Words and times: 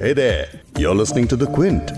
Hey 0.00 0.12
there, 0.12 0.46
you're 0.78 0.94
listening 0.94 1.26
to 1.26 1.36
The 1.36 1.46
Quint. 1.46 1.88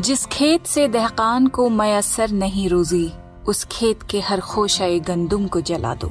जिस 0.00 0.24
खेत 0.32 0.66
से 0.66 0.86
दहकान 0.88 1.46
को 1.46 1.68
मयसर 1.68 2.30
नहीं 2.30 2.68
रोजी 2.68 3.10
उस 3.48 3.64
खेत 3.72 4.02
के 4.10 4.20
हर 4.20 4.40
खोशाए 4.40 4.98
गंदुम 5.08 5.46
को 5.46 5.60
जला 5.70 5.94
दो 6.02 6.08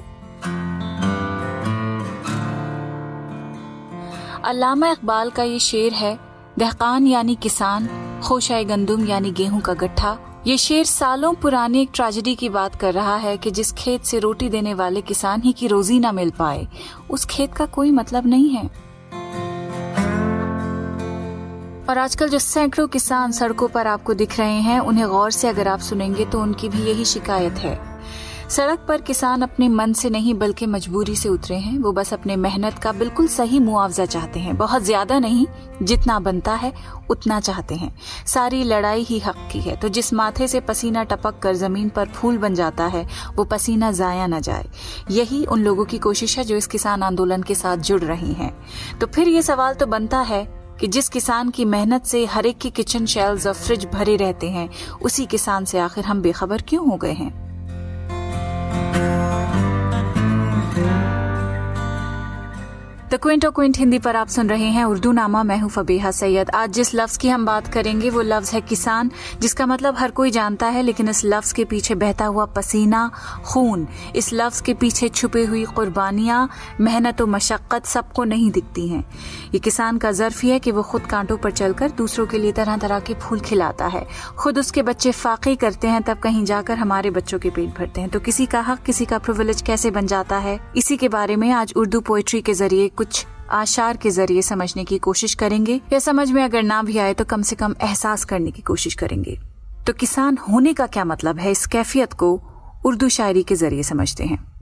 अल्लामा 4.46 4.92
इकबाल 4.92 5.30
का 5.32 5.44
ये 5.44 5.60
शेर 5.60 5.94
है 5.94 6.18
दहकान 6.60 7.08
यानी 7.08 7.36
किसान 7.44 7.90
खोशाए 8.24 8.64
गंदुम 8.66 9.06
यानी 9.08 9.32
गेहूँ 9.42 9.62
का 9.62 9.74
गट्ठा 9.84 10.18
ये 10.48 10.58
शेर 10.58 10.86
सालों 10.86 11.34
पुरानी 11.34 11.82
एक 11.82 11.90
ट्रेजेडी 11.94 12.36
की 12.36 12.50
बात 12.50 12.76
कर 12.76 12.94
रहा 12.94 13.16
है 13.16 13.38
कि 13.38 13.52
जिस 13.52 13.72
खेत 13.72 14.04
से 14.04 14.20
रोटी 14.20 14.50
देने 14.50 14.74
वाले 14.74 15.02
किसान 15.02 15.42
ही 15.42 15.52
की 15.54 15.68
रोजी 15.68 16.00
ना 16.00 16.12
मिल 16.12 16.30
पाए, 16.30 16.68
उस 17.10 17.26
खेत 17.26 17.54
का 17.54 17.66
कोई 17.66 17.92
मतलब 17.92 18.28
नहीं 18.28 18.50
है। 18.50 18.64
और 21.90 21.98
आजकल 21.98 22.30
जो 22.30 22.40
सैकड़ों 22.40 22.88
किसान 22.88 23.32
सड़कों 23.32 23.68
पर 23.68 23.88
आपको 23.88 24.14
दिख 24.14 24.40
रहे 24.40 24.60
हैं, 24.62 24.80
उन्हें 24.80 25.08
गौर 25.08 25.32
से 25.32 25.48
अगर 25.48 25.68
आप 25.68 25.80
सुनेंगे 25.80 26.26
तो 26.26 26.42
उनकी 26.42 26.70
भी 26.70 26.84
यही 26.84 27.06
शिकायत 27.06 27.54
है। 27.54 27.97
सड़क 28.50 28.86
पर 28.88 29.02
किसान 29.02 29.42
अपने 29.42 29.68
मन 29.70 29.94
से 29.94 30.10
नहीं, 30.10 30.34
बल्कि 30.34 30.66
मजबूरी 30.66 31.16
से 31.16 31.30
उतरे 31.30 31.56
हैं। 31.56 31.78
वो 31.80 31.92
बस 31.92 32.14
अपने 32.14 32.36
मेहनत 32.36 32.80
का 32.80 32.92
बिल्कुल 32.92 33.28
सही 33.28 33.60
मुआवजा 33.60 34.06
चाहते 34.06 34.40
हैं। 34.40 34.58
बहुत 34.58 34.82
ज़्यादा 34.82 35.20
नहीं, 35.20 35.46
जितना 35.84 36.20
बनता 36.20 36.54
है, 36.54 36.74
उतना 37.10 37.40
चाहते 37.40 37.76
हैं। 37.76 37.92
सारी 38.26 38.64
लड़ाई 38.64 39.04
ही 39.04 39.20
हक 39.20 39.48
की 39.52 39.60
है। 39.60 39.76
तो 39.76 39.90
जिस 39.90 40.14
माथे 40.14 40.48
से 40.48 40.60
पसीना 40.60 41.04
टपक 41.04 41.40
कर 41.40 41.56
ज़मीन 41.56 41.90
पर 41.90 42.06
फूल 42.06 42.38
बन 42.38 42.56
जाता 42.56 42.86
है, 42.86 43.08
वो 43.36 43.44
पसीना 43.44 43.92
जाया 43.92 44.28
ना 44.28 44.40
जाए। 44.40 44.70
यही 45.12 45.46
उन 45.46 45.64
लोगों 45.64 45.86
की 45.86 45.98
कोशिश 45.98 46.38
है 46.38 46.44
जो 46.44 46.56
इस 46.56 46.68
किसान 46.68 47.04
आंदोलन 47.04 47.44
के 47.44 47.56
साथ 47.56 47.78
जुड़ 47.78 48.02
रही 48.02 48.34
हैं। 48.34 48.52
तो 49.00 49.08
फिर 49.08 49.28
ये 49.28 49.42
सवाल 49.42 49.74
तो 49.74 49.86
बनता 49.86 50.20
है 50.20 50.46
कि 50.80 50.88
जिस 50.88 51.10
किसान 51.10 51.50
की 51.50 51.66
मेहनत 51.66 52.06
से 52.06 52.26
हर 52.26 52.46
एक 52.46 52.58
की 52.58 52.70
किचन 52.70 53.06
शेल्स 53.06 53.48
और 53.48 53.54
फ्रिज 53.54 53.86
भरे 53.86 54.16
रहते 54.16 54.50
हैं, 54.50 54.70
उसी 55.02 55.26
किसान 55.26 55.66
से 55.66 55.80
आखिर 55.80 56.06
हम 56.06 56.22
बेखबर 56.22 56.62
क्यों 56.62 56.88
हो 56.90 56.98
गए 56.98 57.14
हैं? 57.14 57.47
द 63.12 63.16
क्विंट 63.16 63.46
और 63.46 63.52
क्विंट 63.52 63.78
हिंदी 63.78 64.00
पर 64.00 64.16
आप 64.16 64.28
सुन 64.28 64.50
रहे 64.50 64.66
हैं 64.66 64.84
उर्दू 64.86 65.12
नामा 65.12 65.44
मैं 65.44 65.60
हूँ 65.60 65.70
फबीहा 65.70 66.12
सैयद। 66.12 66.50
आज 66.50 66.72
जिस 66.74 66.96
लफ्ज 66.96 67.18
की 67.18 67.30
हम 67.30 67.46
बात 67.46 67.68
करेंगे, 67.68 68.10
वो 68.10 68.22
लफ्ज 68.22 68.50
है 68.54 68.62
किसान, 68.62 69.12
जिसका 69.42 69.66
मतलब 69.66 69.96
हर 69.98 70.12
कोई 70.12 70.32
जानता 70.32 70.66
है, 70.66 70.82
लेकिन 70.82 71.10
इस 71.10 71.22
लफ्ज 71.26 71.52
के 71.52 71.66
पीछे 71.66 71.96
बहता 71.96 72.26
हुआ 72.26 72.46
पसीना, 72.46 73.12
खून। 73.46 73.88
इस 74.16 74.30
लफ्ज 74.34 74.62
के 74.62 74.74
पीछे 74.74 75.10
छुपी 75.10 75.46
हुई 75.46 75.66
कुर्बानियाँ, 75.66 76.50
मेहनत 76.82 77.22
और 77.22 77.28
मशक्कत 77.28 77.86
सबको 77.86 78.24
नहीं 78.24 78.52
दिखती 78.52 78.88
हैं। 78.88 79.04
ये 79.54 79.60
किसान 79.60 79.98
का 79.98 80.12
जर्फ 80.12 80.44
ही 80.44 80.50
है 80.50 80.60
कि 80.60 80.72
वो 80.72 80.84
खुद 80.84 81.02
कांटों 81.02 81.38
पर 81.38 81.52
चलकर 81.52 81.92
दूसरों 81.92 82.28
के 82.28 82.38
लिए 82.38 82.52
तरह 82.52 82.78
तरह 82.78 83.00
के 83.00 83.14
फूल 83.14 83.40
खिलाता 83.40 83.86
है। 83.86 84.08
खुद 84.38 84.60
उसके 84.60 84.82
बच्चे 84.82 85.12
फाकी 85.12 85.56
करते 85.56 85.88
हैं, 85.88 86.02
तब 86.04 86.20
कहीं 86.20 86.46
जाकर 86.46 86.78
हमारे 86.78 87.12
बच्चों 87.12 87.40
के 87.40 87.50
पेट 87.50 87.70
भरते 87.70 88.02
हैं। 88.02 88.10
तो 88.10 88.20
किसी 88.20 88.46
का 88.46 88.62
हक, 88.62 88.84
किसी 88.84 89.06
का 89.06 89.18
प्रिविलेज 89.18 89.62
कैसे 89.62 89.92
बन 89.92 90.08
जाता 90.08 90.38
है? 90.38 90.60
इसी 90.78 90.98
के 90.98 91.10
बारे 91.10 91.36
में 91.36 91.52
आज 91.52 91.74
उर्दू 91.76 92.00
पोएट्री 92.00 92.42
के 92.42 92.54
ज़रिए 92.54 92.92
कुछ 92.98 93.26
आशार 93.52 93.98
के 93.98 94.10
ज़रिए 94.10 94.42
समझने 94.42 94.84
की 94.84 94.98
कोशिश 94.98 95.34
करेंगे, 95.34 95.80
या 95.94 96.00
समझ 96.00 96.32
में 96.32 96.44
अगर 96.44 96.64
ना 96.64 96.82
भी 96.84 96.98
आए 96.98 97.14
तो 97.14 97.26
कम 97.26 97.42
से 97.42 97.56
कम 97.56 97.76
एहसास 97.82 98.26
करने 98.26 98.52
की 98.52 98.62
कोशिश 98.62 98.94
करेंगे। 98.94 99.38
तो 99.88 99.94
किसान 99.94 100.38
होने 100.38 100.74
का 100.74 100.88
क्या 100.88 101.06
मतलब 101.06 101.40
है? 101.40 101.52
इस 101.52 101.66
कैफियत 101.66 102.14
को 102.14 102.34
उर्दू 102.86 103.10
शायरी 103.10 103.44
के 103.44 103.56
ज़रिए 103.56 103.84
समझते 103.84 104.24
हैं। 104.24 104.57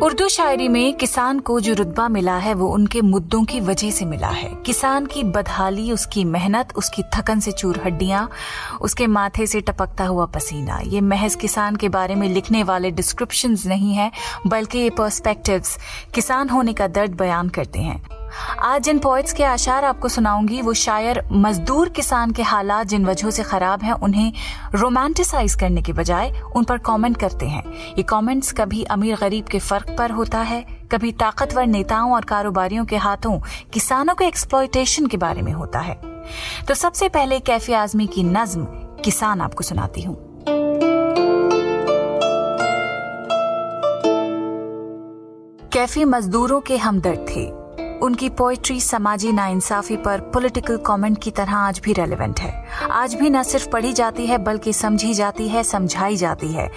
उर्दू 0.00 0.28
शायरी 0.28 0.68
में 0.68 0.94
किसान 0.94 1.38
को 1.38 1.60
जो 1.60 1.74
रुतबा 1.74 2.08
मिला 2.08 2.36
है, 2.36 2.54
वो 2.54 2.68
उनके 2.68 3.00
मुद्दों 3.00 3.44
की 3.44 3.60
वजह 3.60 3.90
से 3.90 4.04
मिला 4.04 4.28
है। 4.28 4.54
किसान 4.66 5.06
की 5.06 5.24
बदहाली, 5.24 5.92
उसकी 5.92 6.24
मेहनत, 6.24 6.68
उसकी 6.76 7.02
थकन 7.02 7.40
से 7.40 7.52
चूर 7.52 7.80
हड्डियाँ, 7.84 8.30
उसके 8.80 9.06
माथे 9.06 9.46
से 9.46 9.60
टपकता 9.60 10.04
हुआ 10.04 10.26
पसीना। 10.26 10.80
ये 10.86 11.00
महज 11.00 11.34
किसान 11.34 11.76
के 11.76 11.88
बारे 11.88 12.14
में 12.14 12.28
लिखने 12.28 12.62
वाले 12.62 12.90
डिस्क्रिप्शन 12.90 13.56
नहीं 13.66 13.94
है, 13.94 14.12
बल्कि 14.46 14.78
ये 14.78 14.90
पर्सपेक्टिव्स 14.90 15.78
किसान 16.14 16.48
होने 16.48 16.72
का 16.72 16.86
दर्द 16.86 17.14
बयान 17.14 17.48
करते 17.48 17.78
हैं। 17.78 18.21
आज 18.58 18.82
जिन 18.82 18.98
पोइट्स 18.98 19.32
के 19.32 19.44
आशार 19.44 19.84
आपको 19.84 20.08
सुनाऊँगी, 20.08 20.62
वो 20.62 20.72
शायर 20.74 21.22
मजदूर 21.32 21.88
किसान 21.88 22.30
के 22.30 22.42
हालात 22.42 22.86
जिन 22.86 23.06
वजहों 23.06 23.30
से 23.30 23.42
खराब 23.42 23.82
हैं, 23.82 23.92
उन्हें 23.92 24.32
रोमांटिसाइज 24.74 25.54
करने 25.54 25.82
के 25.82 25.92
बजाय 25.92 26.32
उन 26.56 26.64
पर 26.64 26.78
कमेंट 26.78 27.16
करते 27.16 27.46
हैं। 27.46 27.64
ये 27.72 28.02
कमेंट्स 28.02 28.52
कभी 28.52 28.82
अमीर 28.84 29.16
गरीब 29.16 29.44
के 29.44 29.58
फ़र्क 29.58 29.94
पर 29.98 30.10
होता 30.10 30.38
है, 30.38 30.66
कभी 30.92 31.12
ताकतवर 31.12 31.66
नेताओं 31.66 32.14
और 32.14 32.24
कारोबारियों 32.24 32.84
के 32.84 32.96
हाथों 32.96 33.38
किसानों 33.72 34.14
के 34.14 34.24
एक्सप्लॉयटेशन 34.24 35.06
के 35.06 35.16
बारे 35.16 35.42
में 35.42 35.52
होता 35.52 35.78
है। 35.78 36.00
तो 36.68 36.74
सबसे 36.74 37.08
पहले 37.08 37.40
कैफी 37.40 37.72
आजमी 37.72 38.06
की 38.06 38.22
नज्म 38.22 38.64
किसान 39.04 39.40
आपको 39.40 39.64
सुनाती 39.64 40.02
हूँ। 40.02 40.16
कैफी 45.72 46.04
मजदूरों 46.04 46.60
के 46.60 46.76
हमदर्द 46.76 47.26
थे। 47.36 47.61
उनकी 48.02 48.28
पोएट्री 48.28 48.80
समाजी 48.80 49.32
नाइंसाफी 49.32 49.96
पर 49.96 50.20
पॉलिटिकल 50.34 50.76
कमेंट 50.76 51.18
की 51.22 51.30
तरह 51.30 51.56
आज 51.56 51.78
भी 51.78 51.92
रेलेवेंट 51.92 52.40
है। 52.40 52.64
आज 52.90 53.14
भी 53.14 53.30
न 53.30 53.42
सिर्फ़ 53.42 53.68
पढ़ी 53.68 53.92
जाती 53.92 54.26
है, 54.26 54.38
बल्कि 54.38 54.72
समझी 54.72 55.14
जाती 55.14 55.48
है, 55.48 55.62
समझाई 55.62 56.16
जाती 56.16 56.48
है। 56.48 56.70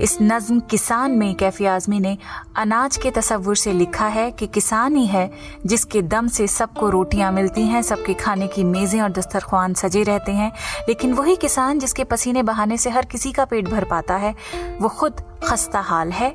इस 0.00 0.18
नज्म 0.22 0.60
किसान 0.60 1.10
में 1.10 1.34
कैफी 1.34 1.64
आजमी 1.64 2.00
ने 2.00 2.18
अनाज 2.56 2.96
के 2.96 3.10
तस्वुर 3.10 3.56
से 3.56 3.72
लिखा 3.72 4.06
है 4.06 4.30
कि 4.30 4.46
किसान 4.46 4.96
ही 4.96 5.06
है, 5.06 5.30
जिसके 5.66 6.02
दम 6.02 6.28
से 6.28 6.46
सबको 6.46 6.88
रोटियाँ 6.88 7.32
मिलती 7.32 7.62
हैं, 7.62 7.82
सबके 7.82 8.14
खाने 8.14 8.46
की 8.46 8.64
मेजें 8.64 9.02
और 9.02 9.12
दस्तरखान 9.12 9.74
सजे 9.74 10.02
रहते 10.02 10.32
हैं। 10.32 10.52
लेकिन 10.88 11.12
वही 11.12 11.36
किसान 11.36 11.78
जिसके 11.78 12.04
पसीने 12.04 12.42
बहाने 12.42 12.76
से 12.76 12.90
हर 12.90 13.04
किसी 13.04 13.32
का 13.32 13.44
पेट 13.44 13.68
भर 13.68 13.84
पाता 13.84 14.16
है, 14.16 14.34
वो 14.80 14.88
खुद 14.88 15.20
खस्ता 15.44 15.80
हाल 15.80 16.10
है। 16.10 16.34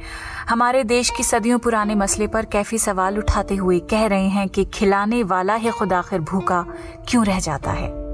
हमारे 0.50 0.84
देश 0.84 1.10
की 1.10 1.24
सदियों 1.24 1.60
पुराने 1.60 1.96
मसले 1.96 2.28
पर 2.28 2.46
कैफी 2.46 2.78
सवाल 2.78 3.18
उठाते 3.18 3.56
हुए 3.56 3.80
कह 3.80 4.06
रहे 4.06 4.28
हैं 4.28 4.50
कि 4.50 4.66
खिलाने 4.66 5.24
वाला 5.24 5.56
ही 5.56 5.70
खुद 5.70 5.94
आखिर 5.94 6.20
भूखा 6.20 6.66
क्यों 7.10 7.26
रह 7.26 7.40
जाता 7.40 7.72
है? 7.72 8.07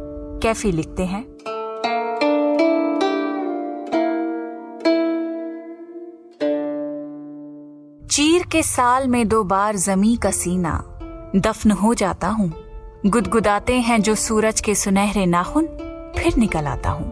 कैफी 0.44 0.72
लिखते 0.72 1.06
हैं। 1.06 1.24
चीर 8.08 8.44
के 8.44 8.64
साल 8.64 9.08
में 9.08 9.28
दो 9.28 9.44
बार 9.44 9.76
जमी 9.76 10.16
का 10.16 10.32
सीना। 10.32 11.00
दफन 11.36 11.72
हो 11.72 11.94
जाता 11.94 12.28
हूँ। 12.28 12.52
गुदगुदाते 13.06 13.74
हैं 13.74 14.02
जो 14.02 14.16
सूरज 14.16 14.62
के 14.62 14.76
सुनहरे 14.76 15.26
नाखून, 15.26 15.66
फिर 16.18 16.38
निकल 16.38 16.66
आता 16.66 16.90
हूँ। 16.90 17.12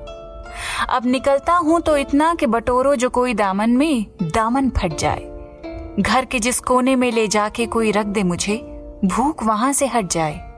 अब 0.90 1.06
निकलता 1.06 1.54
हूँ 1.54 1.82
तो 1.82 1.98
इतना 1.98 2.34
कि 2.36 2.46
बटोरो 2.46 2.96
जो 2.96 3.10
कोई 3.10 3.34
दामन 3.34 3.70
में, 3.70 4.06
दामन 4.24 4.70
फट 4.70 4.98
जाए। 4.98 5.96
घर 6.00 6.26
के 6.26 6.40
जिस 6.40 6.60
कोने 6.60 6.96
में 6.96 7.12
ले 7.12 7.28
जाके 7.28 7.66
कोई 7.66 7.92
रख 7.92 8.06
दे 8.06 8.24
मुझे, 8.24 8.58
भूख 9.06 9.44
वहाँ 9.44 9.74
से 9.74 9.88
हट 9.88 10.12
जाए। 10.12 10.51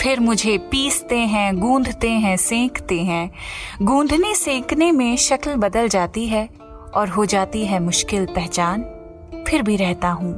फिर 0.00 0.20
मुझे 0.20 0.58
पीसते 0.58 1.16
हैं 1.16 1.58
गूंधते 1.58 2.10
हैं, 2.10 2.36
सेंकते 2.36 3.00
हैं। 3.00 3.30
गूंधने 3.82 4.34
सेंकने 4.34 4.92
में 4.92 5.16
शक्ल 5.16 5.54
बदल 5.54 5.88
जाती 5.88 6.26
है 6.26 6.48
और 6.94 7.08
हो 7.08 7.24
जाती 7.24 7.64
है 7.66 7.80
मुश्किल 7.80 8.26
पहचान। 8.26 8.82
फिर 9.48 9.62
भी 9.62 9.76
रहता 9.76 10.08
हूँ 10.08 10.34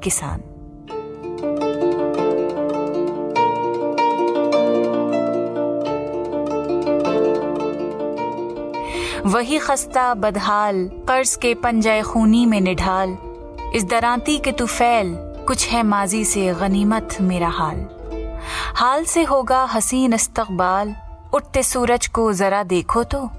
किसान। 0.00 0.40
वही 9.26 9.58
खस्ता, 9.58 10.14
बदहाल, 10.14 10.90
कर्ज 11.08 11.34
के 11.34 11.54
पंजाए 11.54 12.02
खूनी 12.02 12.46
में 12.46 12.60
निढाल। 12.60 13.16
इस 13.74 13.84
दरांती 13.84 14.38
के 14.38 14.52
तुफैल 14.52 15.14
कुछ 15.46 15.68
है 15.68 15.82
माजी 15.82 16.24
से 16.24 16.54
गनीमत 16.54 17.16
मेरा 17.20 17.48
हाल। 17.48 17.88
हाल 18.76 19.04
से 19.04 19.22
होगा 19.24 19.64
हसीन 19.64 20.14
इस्तकबाल। 20.14 20.94
उठते 21.34 21.62
सूरज 21.62 22.06
को 22.06 22.32
जरा 22.32 22.62
देखो 22.62 23.04
तो 23.04 23.30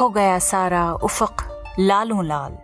हो 0.00 0.08
गया 0.08 0.38
सारा 0.38 0.92
उफक 0.92 1.46
लालों 1.78 2.24
लाल 2.24 2.58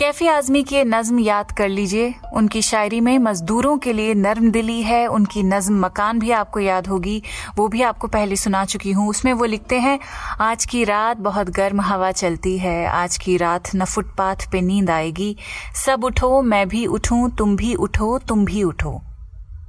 कैफी 0.00 0.26
आजमी 0.26 0.62
की 0.62 0.84
नज्म 0.84 1.18
याद 1.18 1.52
कर 1.52 1.68
लीजिए। 1.68 2.14
उनकी 2.32 2.62
शायरी 2.62 3.00
में 3.00 3.18
मजदूरों 3.18 3.78
के 3.78 3.92
लिए 3.92 4.14
नर्म 4.14 4.50
दिली 4.50 4.82
है, 4.82 5.06
उनकी 5.06 5.42
नज्म 5.42 5.80
मकान 5.86 6.18
भी 6.18 6.30
आपको 6.30 6.60
याद 6.60 6.86
होगी, 6.86 7.22
वो 7.56 7.68
भी 7.68 7.82
आपको 7.82 8.08
पहले 8.08 8.36
सुना 8.36 8.64
चुकी 8.64 8.92
हूँ। 8.92 9.08
उसमें 9.08 9.32
वो 9.32 9.44
लिखते 9.44 9.78
हैं, 9.80 10.00
आज 10.40 10.64
की 10.64 10.84
रात 10.84 11.16
बहुत 11.16 11.50
गर्म 11.50 11.80
हवा 11.80 12.12
चलती 12.12 12.58
है, 12.58 12.86
आज 12.86 13.16
की 13.16 13.36
रात 13.36 13.74
न 13.74 13.84
फुटपाथ 13.84 14.36
पे 14.52 14.60
नींद 14.60 14.90
आएगी। 14.90 15.36
सब 15.86 16.04
उठो, 16.04 16.42
मैं 16.42 16.68
भी 16.68 16.86
उठूं, 16.86 17.30
तुम 17.30 17.56
भी 17.56 17.74
उठो, 17.74 18.18
तुम 18.18 18.44
भी 18.44 18.62
उठो। 18.62 19.00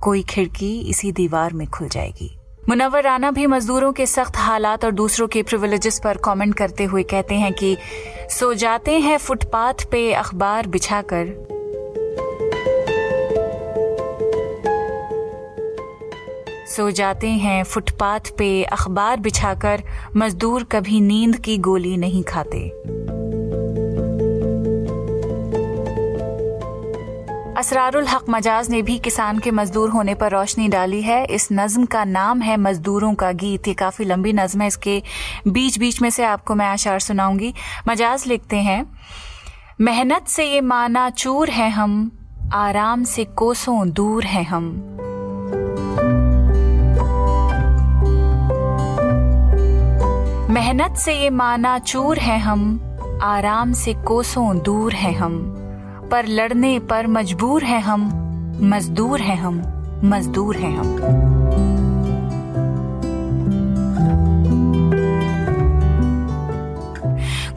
कोई 0.01 0.23
खिड़की 0.23 0.79
इसी 0.79 1.11
दीवार 1.11 1.53
में 1.53 1.67
खुल 1.67 1.89
जाएगी। 1.89 2.40
मुनवर 2.69 3.03
राना 3.03 3.31
भी 3.31 3.45
मजदूरों 3.47 3.91
के 3.93 4.05
सख्त 4.05 4.37
हालात 4.37 4.85
और 4.85 4.91
दूसरों 4.91 5.27
के 5.27 5.43
प्रिविलेजेस 5.43 5.99
पर 6.03 6.17
कमेंट 6.17 6.55
करते 6.55 6.83
हुए 6.83 7.03
कहते 7.03 7.35
हैं 7.35 7.53
कि 7.53 7.77
सो 8.29 8.53
जाते 8.53 8.99
हैं 8.99 9.17
फुटपाथ 9.17 9.73
पे 9.91 10.13
अखबार 10.13 10.67
बिछाकर। 10.67 11.25
सो 16.67 16.91
जाते 16.91 17.29
हैं 17.29 17.63
फुटपाथ 17.63 18.19
पे 18.37 18.63
अखबार 18.63 19.19
बिछाकर, 19.19 19.83
मजदूर 20.15 20.63
कभी 20.63 21.01
नींद 21.01 21.35
की 21.35 21.57
गोली 21.57 21.97
नहीं 21.97 22.23
खाते। 22.23 22.71
असरारुल 27.61 28.07
हक 28.07 28.25
मजाज 28.29 28.69
ने 28.69 28.81
भी 28.81 28.97
किसान 28.97 29.39
के 29.39 29.51
मजदूर 29.51 29.89
होने 29.89 30.13
पर 30.15 30.31
रोशनी 30.31 30.67
डाली 30.67 31.01
है। 31.01 31.25
इस 31.25 31.47
नज्म 31.51 31.85
का 31.85 32.03
नाम 32.03 32.41
है 32.41 32.55
मजदूरों 32.57 33.13
का 33.13 33.31
गीत। 33.31 33.67
ये 33.67 33.73
काफ़ी 33.73 34.05
लंबी 34.05 34.33
नज्म 34.33 34.61
है। 34.61 34.67
इसके 34.67 35.03
बीच 35.47 35.77
बीच 35.79 36.01
में 36.01 36.09
से 36.09 36.23
आपको 36.23 36.55
मैं 36.55 36.65
आशार 36.65 36.99
सुनाऊँगी। 36.99 37.53
मजाज 37.87 38.25
लिखते 38.27 38.57
हैं, 38.57 38.85
मेहनत 39.81 40.27
से 40.27 40.45
ये 40.45 40.61
माना 40.61 41.09
चूर 41.09 41.49
है 41.49 41.69
हम, 41.69 42.11
आराम 42.53 43.03
से 43.03 43.25
कोसों 43.25 43.89
दूर 43.91 44.23
है 44.23 44.43
हम। 44.43 44.65
मेहनत 50.53 50.97
से 50.97 51.13
ये 51.13 51.29
माना 51.29 51.79
चूर 51.79 52.19
है 52.19 52.39
हम, 52.39 52.79
आराम 53.23 53.73
से 53.73 53.93
कोसों 53.93 54.59
दूर 54.59 54.93
है 54.93 55.13
हम। 55.13 55.60
पर 56.11 56.25
लड़ने 56.27 56.79
पर 56.79 57.07
मजबूर 57.07 57.63
हैं 57.63 57.81
हम, 57.81 58.01
मजदूर 58.61 59.21
हैं 59.21 59.37
हम, 59.37 59.61
मजदूर 60.03 60.55
हैं 60.55 60.77
हम। 60.77 60.97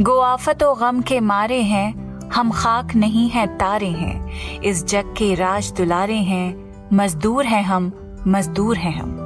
गो 0.01 0.19
आफत 0.19 0.63
व 0.63 0.75
गम 0.75 1.01
के 1.01 1.21
मारे 1.21 1.63
हैं, 1.63 1.95
हम 2.31 2.51
खाक 2.51 2.95
नहीं 2.95 3.31
हैं, 3.31 3.59
तारे 3.59 3.89
हैं। 3.89 4.31
इस 4.61 4.85
जग 4.87 5.15
के 5.19 5.35
राज 5.35 5.73
दुलारे 5.73 6.17
हैं, 6.17 6.73
मजदूर 6.93 7.45
हैं 7.45 7.63
हम, 7.63 7.93
मजदूर 8.27 8.77
हैं 8.77 9.01
हम। 9.01 9.21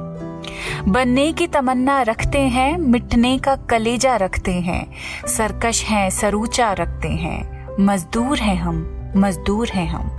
बनने 0.91 1.33
की 1.33 1.47
तमन्ना 1.47 2.01
रखते 2.01 2.39
हैं, 2.39 2.77
मिटने 2.77 3.37
का 3.37 3.55
कलेजा 3.55 4.15
रखते 4.15 4.53
हैं। 4.53 4.91
सरकश 5.27 5.83
हैं, 5.83 6.09
सरूचा 6.09 6.73
रखते 6.73 7.07
हैं, 7.07 7.67
मजदूर 7.79 8.37
हैं 8.37 8.55
हम। 8.55 8.95
मजदूर 9.17 9.69
हैं 9.69 9.87
हम। 9.87 10.17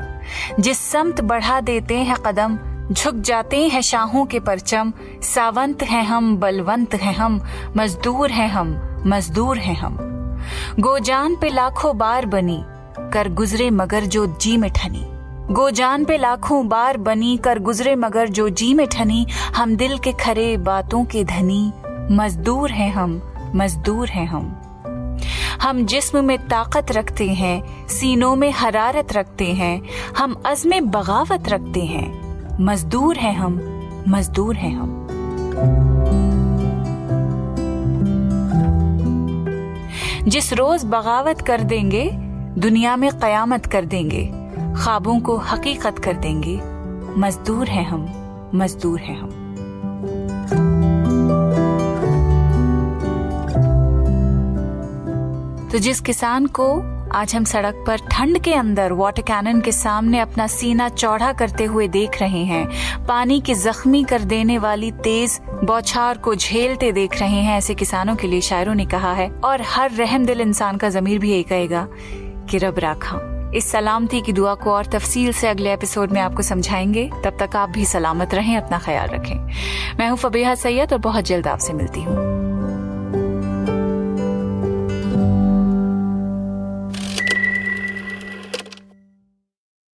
जिस 0.60 0.78
समत 0.78 1.20
बढ़ा 1.20 1.60
देते 1.60 1.96
हैं 1.96 2.16
कदम, 2.16 2.58
झुक 2.94 3.14
जाते 3.14 3.69
हैं 3.69 3.81
शाहों 3.81 4.26
के 4.26 4.40
परचम। 4.40 4.92
सावंत 5.22 5.82
हैं 5.82 6.04
हम, 6.04 6.37
बलवंत 6.37 6.94
हैं 6.94 7.14
हम, 7.14 7.42
मजदूर 7.76 8.31
हैं 8.31 8.48
हम, 8.48 8.81
मजदूर 9.06 9.58
हैं 9.58 9.76
हम। 9.76 9.96
गोजान 10.81 11.37
पे 11.37 11.48
लाखों 11.48 11.98
बार 11.98 12.26
बनी, 12.26 12.64
कर 12.98 13.28
गुजरे 13.28 13.70
मगर 13.70 14.00
जो 14.00 14.26
जी 14.26 14.56
में 14.56 14.70
ठनी। 14.70 15.06
गोजान 15.54 16.04
पे 16.04 16.19
लाखों 16.19 16.69
बार 16.69 16.96
बनी, 16.96 17.36
कर 17.36 17.58
गुजरे 17.58 17.96
मगर 17.96 18.28
जो 18.28 18.48
जी 18.48 18.75
में 18.75 18.86
ठनी। 18.86 19.26
हम 19.56 19.76
दिल 19.76 19.98
के 19.98 20.12
खरे 20.12 20.56
बातों 20.56 21.04
के 21.04 21.25
धनी, 21.25 21.72
मजदूर 22.10 22.70
हैं 22.70 22.93
हम, 22.93 23.22
मजदूर 23.54 24.08
हैं 24.08 24.26
हम। 24.26 24.59
हम 25.62 25.87
जिस्म 25.87 26.25
में 26.25 26.38
ताकत 26.38 26.87
रखते 26.93 27.31
हैं, 27.31 27.88
सीनों 27.88 28.37
में 28.37 28.52
हरारत 28.52 29.12
रखते 29.12 29.44
हैं, 29.44 29.82
हम 30.19 30.43
अज़म 30.46 30.81
बगावत 30.81 31.49
रखते 31.49 31.81
हैं। 31.81 32.31
मजदूर 32.64 33.17
हैं 33.17 33.34
हम, 33.34 33.61
मजदूर 34.08 34.56
हैं 34.56 34.76
हम। 34.76 35.06
जिस 40.28 40.52
रोज 40.52 40.84
बगावत 40.84 41.40
कर 41.40 41.61
देंगे, 41.61 42.11
दुनिया 42.61 42.96
में 42.96 43.11
कयामत 43.19 43.67
कर 43.67 43.84
देंगे, 43.84 44.26
ख्वाबों 44.82 45.20
को 45.20 45.37
हकीकत 45.37 45.99
कर 45.99 46.12
देंगे। 46.12 46.61
मजदूर 47.20 47.69
हैं 47.69 47.84
हम, 47.84 48.08
मजदूर 48.55 49.00
हैं 49.00 49.20
हम। 49.20 49.39
तो 55.72 55.78
जिस 55.78 56.00
किसान 56.00 56.46
को 56.46 56.82
आज 57.12 57.34
हम 57.37 57.44
सड़क 57.44 57.84
पर 57.87 57.96
ठंड 57.96 58.38
के 58.38 58.55
अंदर 58.55 58.93
वाटर 58.93 59.22
कैनन 59.22 59.61
के 59.61 59.72
सामने 59.72 60.20
अपना 60.20 60.46
सीना 60.46 60.88
चौड़ा 60.88 61.32
करते 61.32 61.64
हुए 61.64 61.88
देख 61.88 62.20
रहे 62.20 62.44
हैं, 62.44 62.69
पानी 63.06 63.40
की 63.40 63.55
जख्मी 63.55 64.05
कर 64.05 64.22
देने 64.22 64.58
वाली 64.58 64.93
तेज 64.93 65.40
बौछार 65.64 66.19
को 66.19 66.34
झेलते 66.34 66.93
देख 66.93 67.20
रहे 67.20 67.40
हैं, 67.40 67.58
ऐसे 67.58 67.75
किसानों 67.75 68.17
के 68.17 68.26
लिए 68.26 68.40
शायरों 68.40 68.75
ने 68.75 68.87
कहा 68.87 69.12
है, 69.12 69.31
और 69.31 69.62
हर 69.62 69.90
रहम 69.90 70.26
दिल 70.26 70.40
इंसान 70.40 70.76
का 70.76 70.88
जमीर 70.88 71.19
भी 71.19 71.31
यही 71.31 71.43
कहेगा 71.43 71.88
कि 72.50 72.58
रब 72.58 72.78
राखा। 72.78 73.52
इस 73.55 73.70
सलामती 73.72 74.20
की 74.20 74.32
दुआ 74.32 74.55
को 74.55 74.72
और 74.72 74.87
तफसील 74.87 75.32
से 75.32 75.49
अगले 75.49 75.72
एपिसोड 75.72 76.11
में 76.11 76.20
आपको 76.20 76.43
समझाएँगे। 76.43 77.11
तब 77.25 77.37
तक 77.40 77.56
आप 77.56 77.69
भी 77.69 77.84
सलामत 77.84 78.34
रहें, 78.34 78.56
अपना 78.56 78.78
ख्याल 78.78 79.08
रखें। 79.08 79.50
मैं 79.99 80.08
हूँ 80.08 80.19
फबीहा 80.19 80.55
सैयद 80.55 80.93
और 80.93 80.99
बहुत 80.99 81.25
जल्द 81.25 81.46
आपसे 81.46 81.72
मिलती 81.72 82.02
हूँ। 82.02 82.30